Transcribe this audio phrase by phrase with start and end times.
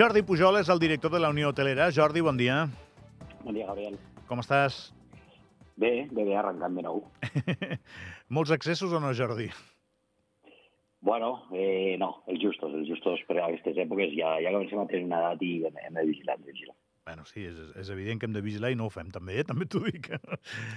[0.00, 1.90] Jordi Pujol és el director de la Unió Hotelera.
[1.92, 2.62] Jordi, bon dia.
[3.42, 3.98] Bon dia, Gabriel.
[4.30, 4.78] Com estàs?
[5.76, 7.02] Bé, bé, bé, arrencant de nou.
[8.38, 9.50] Molts excessos o no, Jordi?
[11.04, 14.86] Bueno, eh, no, els justos, els justos per a aquestes èpoques ja, ja comencem a
[14.88, 16.76] tenir una edat i hem, hem de vigilar, hem de vigilar.
[17.04, 19.44] Bueno, sí, és, és evident que hem de vigilar i no ho fem també, eh?
[19.48, 20.10] també t'ho dic.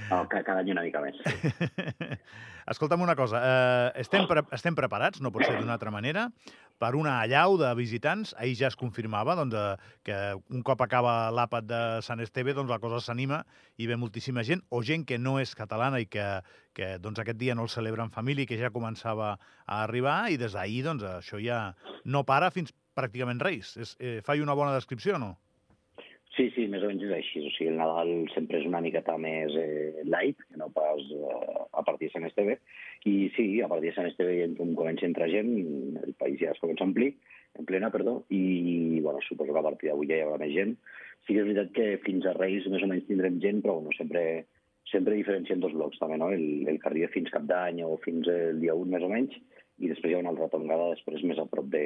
[0.09, 1.19] No, cada any una mica més.
[2.73, 6.29] Escolta'm una cosa, eh, estem, pre estem preparats, no pot ser d'una altra manera,
[6.79, 8.31] per una allau de visitants.
[8.39, 10.17] Ahir ja es confirmava doncs, eh, que
[10.55, 13.43] un cop acaba l'àpat de Sant Esteve, doncs la cosa s'anima
[13.75, 16.27] i ve moltíssima gent, o gent que no és catalana i que,
[16.73, 20.31] que doncs, aquest dia no el celebra en família i que ja començava a arribar,
[20.31, 21.65] i des d'ahir doncs, això ja
[22.05, 23.75] no para fins pràcticament Reis.
[23.75, 25.35] És, eh, faig una bona descripció o no?
[26.33, 27.43] Sí, sí, més o menys és així.
[27.45, 31.59] O sigui, el Nadal sempre és una miqueta més eh, light, que no pas eh,
[31.77, 32.55] a partir de Sant Esteve.
[33.05, 35.51] I sí, a partir de Sant Esteve ja comença a entrar gent,
[36.01, 37.11] el país ja es comença a omplir,
[37.59, 40.73] en plena, perdó, i bueno, suposo que a partir d'avui ja hi haurà més gent.
[41.27, 43.93] Sí que és veritat que fins a Reis més o menys tindrem gent, però bueno,
[43.99, 44.25] sempre,
[44.89, 46.33] sempre diferenciem dos blocs també, no?
[46.33, 49.37] El, el que arriba fins cap d'any o fins el dia 1 més o menys,
[49.77, 51.85] i després hi ha una altra tongada després més a prop de,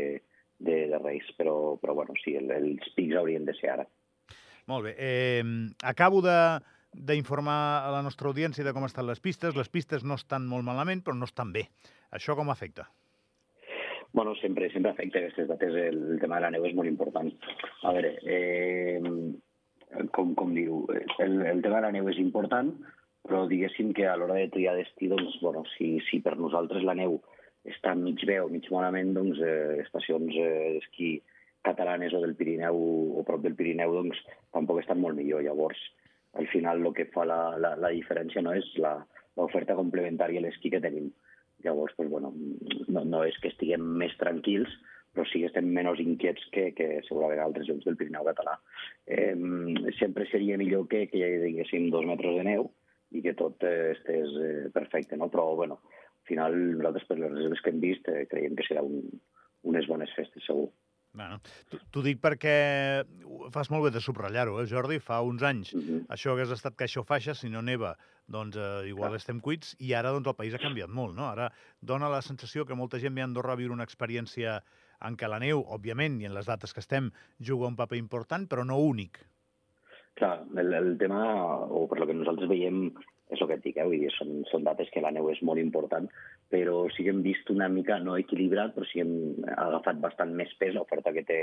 [0.64, 1.28] de, de Reis.
[1.36, 3.90] Però, però bueno, sí, el, els pics haurien de ser ara.
[4.68, 4.96] Molt bé.
[4.98, 5.44] Eh,
[5.84, 6.38] acabo de
[6.98, 9.56] d'informar a la nostra audiència de com estan les pistes.
[9.56, 11.68] Les pistes no estan molt malament, però no estan bé.
[12.12, 12.88] Això com afecta?
[14.14, 15.76] Bueno, sempre, sempre afecta aquestes dates.
[15.76, 17.30] El, el tema de la neu és molt important.
[17.86, 19.02] A veure, eh,
[20.16, 20.86] com, com dir-ho,
[21.20, 22.72] el, el tema de la neu és important,
[23.28, 26.96] però diguéssim que a l'hora de triar destí, doncs, bueno, si, si per nosaltres la
[26.98, 27.20] neu
[27.68, 31.18] està mig bé o mig malament, doncs eh, estacions eh, d'esquí
[31.68, 32.80] catalanes o del Pirineu
[33.20, 34.23] o prop del Pirineu, doncs
[34.56, 35.44] tampoc estan molt millor.
[35.46, 35.80] Llavors,
[36.40, 40.72] al final el que fa la, la, la diferència no és l'oferta complementària a l'esquí
[40.74, 41.12] que tenim.
[41.66, 42.34] Llavors, pues, bueno,
[42.88, 44.72] no, no és que estiguem més tranquils,
[45.18, 48.53] però sí que estem menys inquiets que, que segurament altres llocs del Pirineu català.
[49.09, 49.34] Eh,
[49.97, 52.70] sempre seria millor que, que hi haguéssim dos metres de neu
[53.18, 55.31] i que tot eh, estés eh, perfecte, no?
[55.34, 58.84] però bueno, al final nosaltres per les reserves que hem vist eh, creiem que serà
[58.86, 59.02] un,
[59.72, 60.70] unes bones festes, segur.
[61.17, 61.39] Bueno,
[61.91, 62.53] T'ho dic perquè
[63.53, 65.00] fas molt bé de subratllar-ho, eh, Jordi?
[65.01, 66.01] Fa uns anys uh -huh.
[66.13, 67.95] això hagués estat caixa o faixa, si no neva,
[68.28, 69.22] doncs eh, igual Clar.
[69.22, 71.25] estem cuits, i ara doncs, el país ha canviat molt, no?
[71.29, 71.51] Ara
[71.81, 74.61] dona la sensació que molta gent ve a Andorra a viure una experiència
[75.01, 78.47] en què la neu, òbviament, i en les dates que estem, juga un paper important,
[78.47, 79.19] però no únic.
[80.13, 81.22] Clar, el, el tema,
[81.69, 82.94] o per lo que nosaltres veiem,
[83.30, 83.88] és el que et dic, eh?
[83.92, 86.08] Dir, són, són dates que la neu és molt important,
[86.54, 90.32] però sí que hem vist una mica, no equilibrat, però sí que hem agafat bastant
[90.40, 91.40] més pes l'oferta que té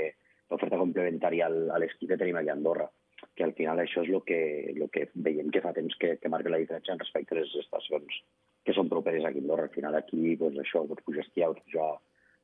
[0.49, 2.89] l'oferta complementària a l'esquí que tenim aquí a Andorra,
[3.35, 4.41] que al final això és el que,
[4.73, 8.19] el que veiem que fa temps que, que marca la diferència respecte a les estacions
[8.65, 9.69] que són properes aquí a Andorra.
[9.69, 11.89] Al final aquí, doncs això, pots pujar a esquiar, pots pujar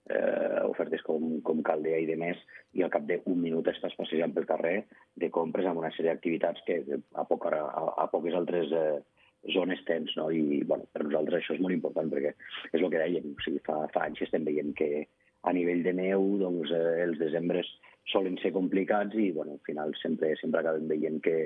[0.10, 2.38] eh, ofertes com, com Caldea i de més,
[2.78, 4.76] i al cap d'un minut estàs passejant pel carrer
[5.18, 7.66] de compres amb una sèrie d'activitats que a, poc, a,
[8.06, 9.02] a poques altres eh,
[9.54, 10.30] zones tens, no?
[10.32, 12.34] I, bueno, per nosaltres això és molt important, perquè
[12.72, 15.08] és el que dèiem, o sigui, fa, fa anys estem veient que
[15.50, 17.70] a nivell de neu, doncs, eh, els desembres
[18.12, 21.38] solen ser complicats i, bueno, al final sempre, sempre acabem veient que,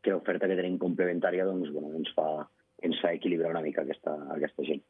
[0.00, 2.46] que l'oferta que tenim complementària, doncs, bueno, ens fa,
[2.82, 4.82] ens fa equilibrar una mica aquesta, aquesta gent.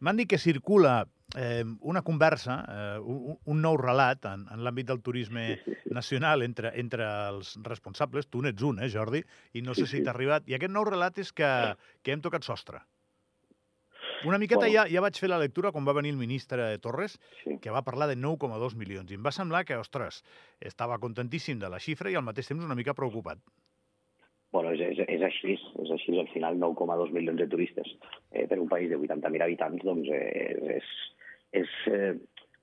[0.00, 1.02] M'han dit que circula
[1.36, 5.58] eh, una conversa, eh, un, un nou relat en, en l'àmbit del turisme
[5.90, 9.22] nacional entre, entre els responsables, tu n'ets un, eh, Jordi,
[9.54, 11.50] i no sé si t'ha arribat, i aquest nou relat és que,
[12.02, 12.82] que hem tocat sostre.
[14.24, 14.74] Una miqueta bueno.
[14.74, 17.56] ja, ja vaig fer la lectura quan va venir el ministre Torres, sí.
[17.62, 20.20] que va parlar de 9,2 milions, i em va semblar que, ostres,
[20.60, 23.40] estava contentíssim de la xifra i al mateix temps una mica preocupat.
[24.52, 26.16] Bueno, és, és, és així, és així.
[26.18, 27.86] Al final, 9,2 milions de turistes
[28.32, 30.88] eh, per un país de 80.000 habitants, doncs eh, és,
[31.52, 32.14] és eh,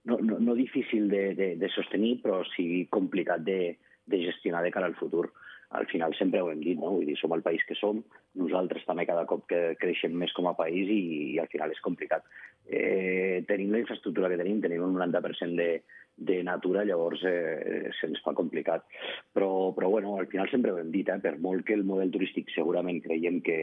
[0.07, 3.77] no, no, no difícil de, de, de sostenir, però sí complicat de,
[4.07, 5.27] de gestionar de cara al futur.
[5.75, 6.93] Al final sempre ho hem dit, no?
[6.95, 7.99] Vull dir, som el país que som,
[8.39, 11.01] nosaltres també cada cop que creixem més com a país i,
[11.33, 12.23] i al final és complicat.
[12.67, 15.69] Eh, tenim la infraestructura que tenim, tenim un 90% de,
[16.17, 18.87] de natura, llavors eh, se'ns fa complicat.
[19.35, 22.15] Però, però bueno, al final sempre ho hem dit, eh, per molt que el model
[22.15, 23.59] turístic segurament creiem que,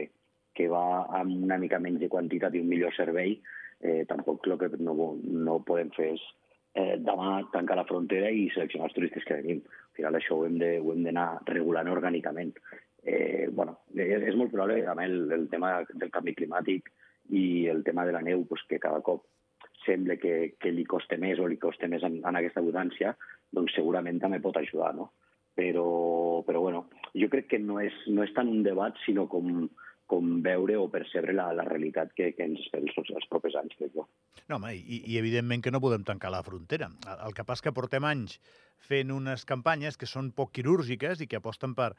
[0.53, 3.39] que va amb una mica menys de quantitat i un millor servei,
[3.81, 6.23] eh, tampoc el que no, no podem fer és
[6.75, 9.61] eh, demà tancar la frontera i seleccionar els turistes que venim.
[9.65, 12.51] Al final això ho hem d'anar regulant orgànicament.
[13.05, 16.91] Eh, bueno, és, és molt probable, amb el, el tema del canvi climàtic
[17.37, 19.23] i el tema de la neu, pues, que cada cop
[19.85, 23.13] sembla que, que li costa més o li costa més en, en aquesta abundància,
[23.53, 25.11] doncs segurament també pot ajudar, no?
[25.55, 29.69] Però, però bueno, jo crec que no és, no és tant un debat, sinó com,
[30.09, 33.73] com veure o percebre la, la realitat que, que ens espera els, els propers anys,
[33.79, 34.05] crec jo.
[34.45, 36.91] No, home, i, i evidentment que no podem tancar la frontera.
[37.07, 38.37] El, el que passa que portem anys
[38.85, 41.97] fent unes campanyes que són poc quirúrgiques i que aposten per eh,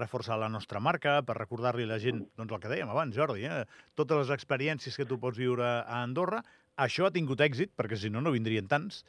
[0.00, 3.46] reforçar la nostra marca, per recordar-li a la gent, doncs el que dèiem abans, Jordi,
[3.46, 3.62] eh,
[3.94, 6.42] totes les experiències que tu pots viure a Andorra.
[6.80, 9.04] Això ha tingut èxit, perquè si no, no vindrien tants,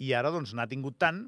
[0.00, 1.26] i ara doncs n'ha tingut tant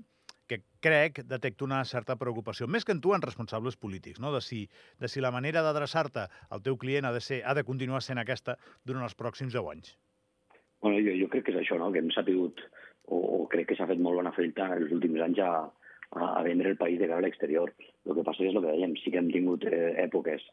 [0.52, 4.32] que crec detecto una certa preocupació, més que en tu, en responsables polítics, no?
[4.34, 4.66] de, si,
[5.00, 8.20] de si la manera d'adreçar-te al teu client ha de, ser, ha de continuar sent
[8.20, 9.94] aquesta durant els pròxims 10 anys.
[10.82, 11.93] Bueno, jo, jo crec que és això, no?
[11.94, 12.60] que hem sapigut,
[13.06, 15.52] o, o crec que s'ha fet molt bona feina en els últims anys a,
[16.19, 17.72] a, a vendre el país de cara a l'exterior.
[18.04, 20.44] El que passa és el que dèiem, sí que hem tingut eh, èpoques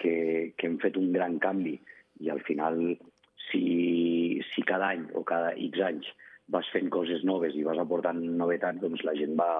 [0.00, 0.14] que,
[0.56, 1.78] que hem fet un gran canvi
[2.20, 2.78] i al final,
[3.48, 3.64] si,
[4.52, 6.10] si cada any o cada X anys
[6.52, 9.50] vas fent coses noves i vas aportant novetats, doncs la gent va,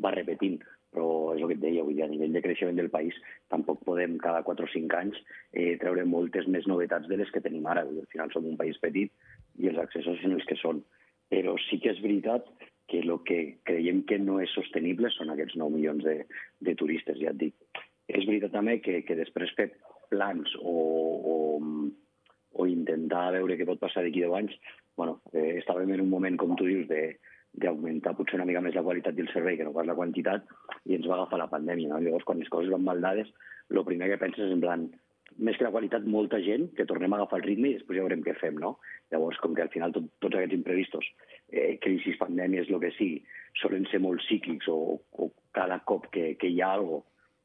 [0.00, 0.60] va repetint.
[0.94, 3.16] Però és el que et deia, dir, a nivell de creixement del país
[3.50, 5.16] tampoc podem cada 4 o 5 anys
[5.50, 7.82] eh, treure moltes més novetats de les que tenim ara.
[7.82, 9.10] Al final som un país petit
[9.58, 10.84] i els accessos són els que són.
[11.32, 12.46] Però sí que és veritat
[12.86, 16.20] que el que creiem que no és sostenible són aquests 9 milions de,
[16.62, 17.82] de turistes, ja et dic.
[18.06, 19.72] És veritat també que, que després fer
[20.12, 20.78] plans o,
[21.34, 21.36] o,
[22.54, 24.58] o intentar veure què pot passar d'aquí 10 anys
[24.96, 25.13] bueno,
[25.44, 27.04] eh, estàvem en un moment, com tu dius, de
[27.62, 30.48] d'augmentar potser una mica més la qualitat del servei que no pas la quantitat,
[30.90, 31.92] i ens va agafar la pandèmia.
[31.92, 32.00] No?
[32.02, 33.30] Llavors, quan les coses van mal dades,
[33.70, 34.88] el primer que penses és en plan,
[35.38, 38.04] més que la qualitat, molta gent, que tornem a agafar el ritme i després ja
[38.06, 38.76] veurem què fem, no?
[39.14, 41.08] Llavors, com que al final tot, tots aquests imprevistos,
[41.50, 43.22] eh, crisis, pandèmies, el que sigui,
[43.62, 47.04] solen ser molt cíclics o, o cada cop que, que hi ha alguna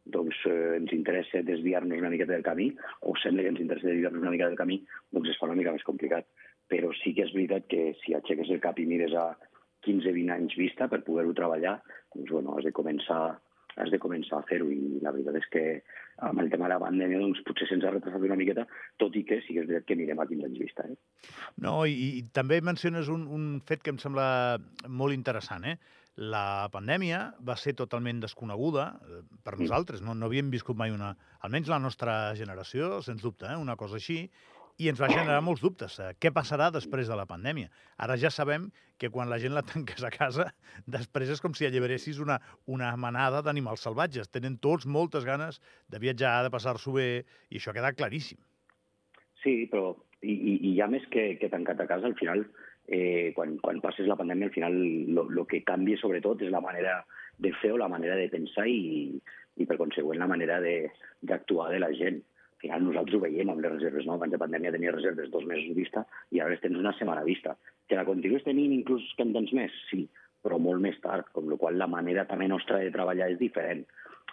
[0.09, 2.71] doncs eh, ens interessa desviar-nos una miqueta del camí,
[3.05, 4.79] o sembla que ens interessa desviar-nos una mica del camí,
[5.13, 6.25] doncs es fa una mica més complicat
[6.69, 9.31] però sí que és veritat que si aixeques el cap i mires a
[9.87, 11.79] 15-20 anys vista per poder-ho treballar,
[12.15, 13.39] doncs bueno, has de començar
[13.79, 15.61] has de començar a fer-ho i la veritat és que
[16.27, 18.65] amb el tema de la pandèmia doncs, potser se'ns ha retrasat una miqueta,
[18.99, 20.87] tot i que sí que és veritat que anirem a 15 anys vista.
[20.89, 20.97] Eh?
[21.63, 24.27] No, i, i també menciones un, un fet que em sembla
[24.89, 25.69] molt interessant.
[25.69, 25.77] Eh?
[26.19, 31.13] La pandèmia va ser totalment desconeguda eh, per nosaltres, no, no havíem viscut mai una...
[31.47, 33.59] Almenys la nostra generació, sens dubte, eh?
[33.59, 34.25] una cosa així,
[34.79, 35.97] i ens va generar molts dubtes.
[35.99, 37.67] Eh, què passarà després de la pandèmia?
[37.99, 40.47] Ara ja sabem que quan la gent la tanques a casa,
[40.97, 44.31] després és com si alliberessis una, una manada d'animals salvatges.
[44.31, 45.59] Tenen tots moltes ganes
[45.91, 47.09] de viatjar, de passar-s'ho bé,
[47.51, 48.39] i això ha quedat claríssim.
[49.43, 52.45] Sí, però i, i, i ja més que, que tancat a casa, al final,
[52.87, 57.01] eh, quan, quan passes la pandèmia, al final el que canvia sobretot és la manera
[57.39, 59.19] de fer o la manera de pensar i,
[59.59, 62.19] i per consegüent la manera d'actuar de, de la gent
[62.61, 64.17] final nosaltres ho veiem amb les reserves, no?
[64.17, 67.55] Abans de pandèmia tenia reserves dos mesos vista i ara les tens una setmana vista.
[67.87, 69.75] Que la continues tenint inclús que en tens més?
[69.89, 70.05] Sí,
[70.43, 73.85] però molt més tard, com la qual la manera també nostra de treballar és diferent.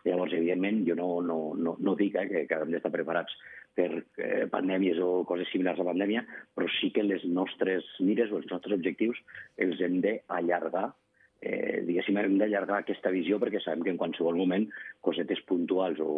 [0.07, 3.35] Llavors, evidentment, jo no, no, no, no dic eh, que, que hem d'estar preparats
[3.77, 3.89] per
[4.23, 6.23] eh, pandèmies o coses similars a pandèmia,
[6.55, 9.19] però sí que les nostres mires o els nostres objectius
[9.67, 10.93] els hem d'allargar
[11.41, 14.65] eh, diguéssim, hem d'allargar aquesta visió perquè sabem que en qualsevol moment
[15.05, 16.09] cosetes puntuals o,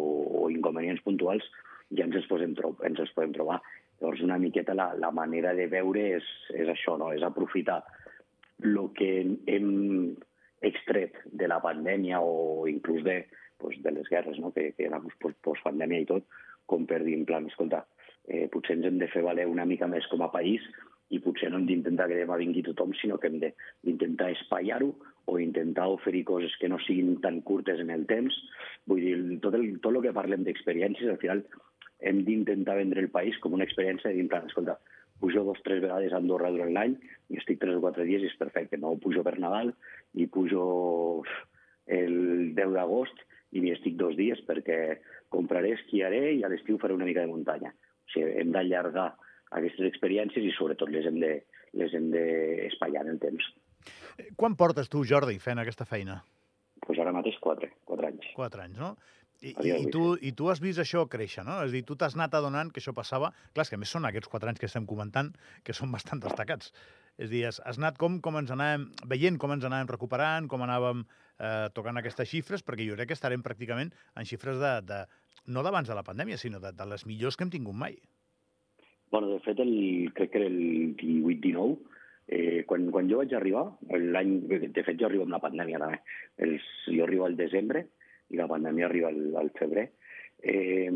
[0.43, 1.45] o inconvenients puntuals
[1.97, 2.55] ja ens els, podem,
[2.85, 3.59] ens els podem trobar.
[3.99, 7.11] Llavors, una miqueta la, la manera de veure és, és això, no?
[7.15, 7.81] és aprofitar
[8.63, 9.11] el que
[9.47, 9.69] hem
[10.65, 13.21] extret de la pandèmia o inclús de,
[13.59, 14.51] pues, de les guerres, no?
[14.55, 15.01] que, que era
[15.43, 16.27] post-pandèmia i tot,
[16.69, 17.83] com per dir, en plan, escolta,
[18.27, 20.63] eh, potser ens hem de fer valer una mica més com a país
[21.09, 24.91] i potser no hem d'intentar que demà vingui tothom, sinó que hem d'intentar espaiar-ho
[25.29, 28.35] o intentar oferir coses que no siguin tan curtes en el temps.
[28.89, 31.43] Vull dir, tot el, tot el que parlem d'experiències, al final
[31.99, 34.77] hem d'intentar vendre el país com una experiència de dir, escolta,
[35.19, 36.95] pujo dos o tres vegades a Andorra durant l'any
[37.29, 38.79] i estic tres o quatre dies i és perfecte.
[38.79, 39.73] No pujo per Nadal
[40.15, 41.23] i pujo
[41.89, 44.99] el 10 d'agost i m'hi estic dos dies perquè
[45.33, 47.73] compraré, esquiaré i a l'estiu faré una mica de muntanya.
[47.73, 49.11] O sigui, hem d'allargar
[49.57, 51.33] aquestes experiències i sobretot les hem de,
[51.77, 53.45] les hem d'espaiar en el temps.
[54.39, 56.19] Quan portes tu, Jordi, fent aquesta feina?
[56.79, 58.29] Doncs pues ara mateix quatre, quatre anys.
[58.37, 58.95] Quatre anys, no?
[59.39, 61.61] I, i, tu, I tu has vist això créixer, no?
[61.63, 63.29] És a dir, tu t'has anat adonant que això passava...
[63.55, 65.29] Clar, que a més són aquests quatre anys que estem comentant,
[65.63, 66.73] que són bastant destacats.
[67.15, 70.49] És a dir, has, has anat com, com ens anàvem veient com ens anàvem recuperant,
[70.51, 74.73] com anàvem eh, tocant aquestes xifres, perquè jo crec que estarem pràcticament en xifres de,
[74.87, 74.99] de
[75.55, 77.95] no d'abans de la pandèmia, sinó de, de les millors que hem tingut mai.
[79.09, 81.77] Bueno, de fet, el, crec que era el 18-19,
[82.27, 84.35] eh, quan, quan jo vaig arribar, l'any...
[84.67, 86.03] De fet, jo arribo amb la pandèmia també.
[86.45, 87.87] Els, jo arribo al desembre,
[88.29, 89.89] i la pandèmia arriba al, al febrer,
[90.41, 90.91] eh,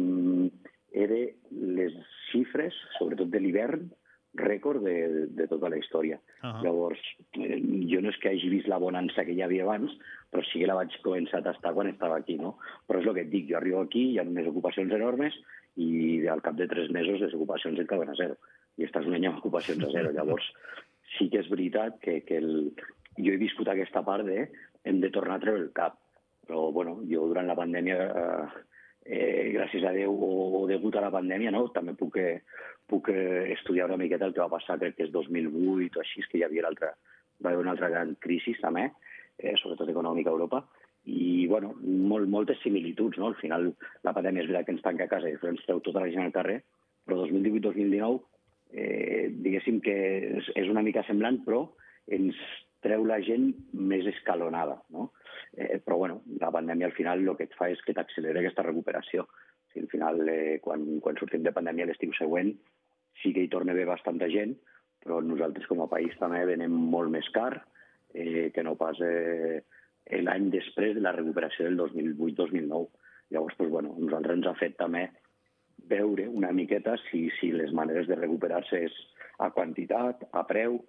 [0.94, 1.20] era
[1.52, 1.94] les
[2.30, 3.90] xifres, sobretot de l'hivern,
[4.34, 6.20] rècord de, de tota la història.
[6.42, 6.64] Uh -huh.
[6.64, 7.00] Llavors,
[7.38, 9.92] eh, jo no és que hagi vist la bonança que hi havia abans,
[10.32, 12.58] però sí que la vaig començar a tastar quan estava aquí, no?
[12.88, 15.34] Però és el que et dic, jo arribo aquí, hi ha unes ocupacions enormes
[15.76, 18.38] i al cap de tres mesos les ocupacions entraven a zero.
[18.78, 20.12] I estàs un any amb ocupacions a zero.
[20.18, 20.46] Llavors,
[21.18, 22.74] sí que és veritat que, que el...
[23.18, 24.50] jo he viscut aquesta part de
[24.84, 26.00] hem de tornar a treure el cap.
[26.54, 28.60] Però, bueno, jo durant la pandèmia, eh,
[29.10, 30.28] eh, gràcies a Déu o,
[30.60, 31.64] o degut a la pandèmia, no?
[31.74, 32.44] també puc, eh,
[32.86, 36.22] puc eh, estudiar una miqueta el que va passar, crec que és 2008 o així,
[36.30, 36.92] que hi havia l'altra,
[37.42, 38.84] va haver una altra gran crisi també,
[39.40, 40.60] eh, sobretot econòmica a Europa,
[41.10, 43.18] i bueno, molt, moltes similituds.
[43.18, 43.32] No?
[43.32, 43.72] Al final,
[44.06, 46.28] la pandèmia és veritat que ens tanca a casa i ens treu tota la gent
[46.28, 46.60] al carrer,
[47.02, 48.22] però 2018-2019
[48.78, 49.98] eh, diguéssim que
[50.38, 51.66] és, és una mica semblant, però
[52.14, 52.38] ens
[52.86, 54.78] treu la gent més escalonada.
[54.94, 55.10] No?
[55.56, 58.66] Eh, però bueno, la pandèmia al final el que et fa és que t'accelera aquesta
[58.66, 59.28] recuperació.
[59.28, 62.54] O sigui, al final, eh, quan, quan sortim de pandèmia l'estiu següent,
[63.22, 64.56] sí que hi torna haver bastanta gent,
[65.04, 67.52] però nosaltres com a país també venem molt més car
[68.14, 69.62] eh, que no pas eh,
[70.24, 72.88] l'any després de la recuperació del 2008-2009.
[73.34, 75.08] Llavors, doncs, bueno, nosaltres ens ha fet també
[75.90, 78.98] veure una miqueta si, si les maneres de recuperar-se és
[79.44, 80.80] a quantitat, a preu,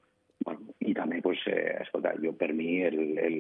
[0.45, 3.39] bueno, i també, pues, eh, escolta, jo per mi el, el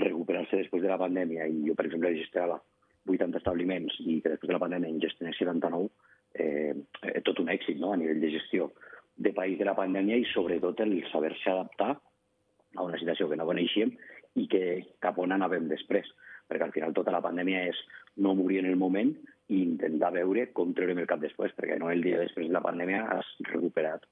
[0.00, 2.58] recuperar-se després de la pandèmia, i jo, per exemple, gestionava
[3.06, 5.88] 80 establiments i que després de la pandèmia en gestionés 79,
[6.34, 7.92] eh, eh, tot un èxit no?
[7.92, 8.72] a nivell de gestió
[9.16, 13.46] de país de la pandèmia i sobretot el saber-se adaptar a una situació que no
[13.48, 13.94] coneixíem
[14.36, 14.64] i que
[15.00, 16.08] cap on anàvem després.
[16.46, 17.78] Perquè al final tota la pandèmia és
[18.22, 19.14] no morir en el moment
[19.48, 22.62] i intentar veure com treurem el cap després, perquè no el dia després de la
[22.62, 24.04] pandèmia has recuperat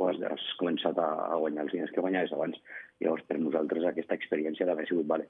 [0.00, 2.56] o has, has començat a, a guanyar els diners que guanyaves abans.
[3.00, 5.28] Llavors, per nosaltres, aquesta experiència d'haver sigut, vale,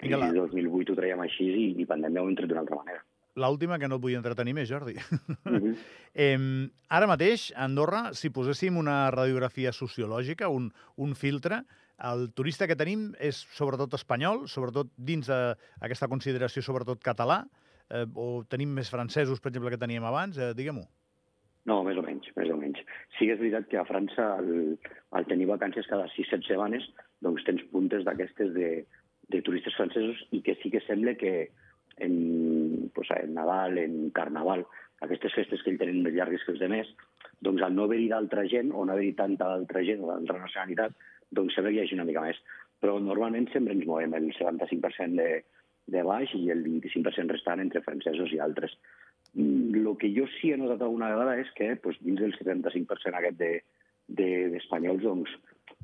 [0.00, 0.30] Vinga, la...
[0.32, 3.02] 2008 ho traiem així i, i pandèmia ho hem tret d'una altra manera.
[3.34, 4.94] L'última, que no et vull entretenir més, Jordi.
[4.94, 5.58] Uh.
[5.58, 5.74] -huh.
[6.14, 6.38] eh,
[6.88, 11.64] ara mateix, a Andorra, si poséssim una radiografia sociològica, un, un filtre,
[11.98, 17.44] el turista que tenim és sobretot espanyol, sobretot dins d'aquesta consideració sobretot català,
[17.90, 20.86] eh, o tenim més francesos, per exemple, que teníem abans, eh, diguem-ho.
[21.64, 22.28] No, més o menys,
[22.74, 22.84] menys.
[23.18, 24.78] Sí que és veritat que a França, al,
[25.12, 26.86] al tenir vacances cada 6-7 setmanes,
[27.22, 28.84] doncs tens puntes d'aquestes de,
[29.28, 31.50] de turistes francesos i que sí que sembla que
[31.98, 34.66] en, pues, en Nadal, en Carnaval,
[35.00, 36.90] aquestes festes que ells tenen més llargues que els demés,
[37.40, 40.94] doncs al no haver-hi d'altra gent, o no haver-hi tanta altra gent o d'altra nacionalitat,
[41.30, 42.40] doncs sembla que hi hagi una mica més.
[42.80, 45.44] Però normalment sempre ens movem el 75% de,
[45.94, 48.74] de baix i el 25% restant entre francesos i altres.
[49.34, 53.38] El que jo sí he notat alguna vegada és que pues, dins del 75% aquest
[53.40, 53.50] de,
[54.06, 55.32] de, d'espanyols, doncs,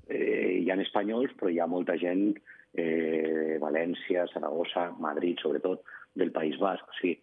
[0.09, 2.30] eh, hi ha espanyols, però hi ha molta gent
[2.75, 5.83] eh, València, Saragossa, Madrid, sobretot,
[6.14, 6.87] del País Basc.
[6.87, 7.19] O sigui,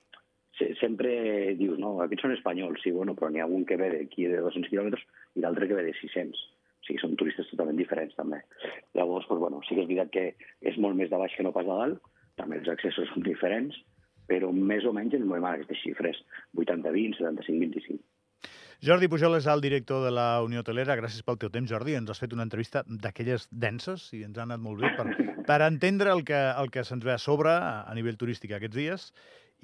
[0.58, 3.92] se, sempre dius, no, aquests són espanyols, sí, bueno, però n'hi ha un que ve
[3.94, 5.04] d'aquí de 200 quilòmetres
[5.36, 6.46] i l'altre que ve de 600.
[6.82, 8.42] O sigui, són turistes totalment diferents, també.
[8.98, 10.26] Llavors, pues, bueno, sí que és veritat que
[10.72, 13.78] és molt més de baix que no pas de dalt, també els accessos són diferents,
[14.28, 16.22] però més o menys ens movem a aquestes xifres,
[16.56, 18.04] 80-20, 75-25.
[18.86, 20.94] Jordi Pujol és el director de la Unió Hotelera.
[21.00, 21.96] Gràcies pel teu temps, Jordi.
[21.98, 25.08] Ens has fet una entrevista d'aquelles denses i ens ha anat molt bé per,
[25.50, 29.10] per entendre el que, el que se'ns ve a sobre a nivell turístic aquests dies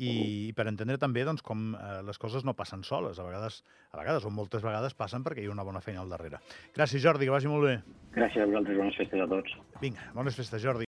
[0.01, 0.09] i,
[0.49, 3.19] i per entendre també doncs, com eh, les coses no passen soles.
[3.21, 3.59] A vegades,
[3.91, 6.39] a vegades, o moltes vegades, passen perquè hi ha una bona feina al darrere.
[6.73, 7.75] Gràcies, Jordi, que vagi molt bé.
[8.17, 9.53] Gràcies a vosaltres, bones festes a tots.
[9.83, 10.81] Vinga, bones festes, Jordi.